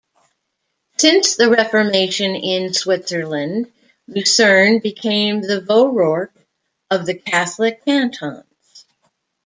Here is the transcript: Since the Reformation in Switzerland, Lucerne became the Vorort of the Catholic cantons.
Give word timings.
Since 0.97 1.35
the 1.35 1.47
Reformation 1.51 2.33
in 2.33 2.73
Switzerland, 2.73 3.71
Lucerne 4.07 4.79
became 4.79 5.41
the 5.41 5.61
Vorort 5.61 6.31
of 6.89 7.05
the 7.05 7.13
Catholic 7.13 7.85
cantons. 7.85 8.85